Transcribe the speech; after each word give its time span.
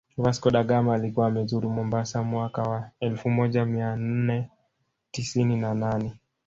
Vasco 0.17 0.49
da 0.51 0.63
Gama 0.63 0.93
alikuwa 0.95 1.27
amezuru 1.27 1.69
Mombasa 1.69 2.23
mwaka 2.23 2.61
wa 2.63 2.91
elfumoja 2.99 3.65
mianne 3.65 4.49
tisini 5.11 5.55
na 5.57 5.73
nane 5.73 6.17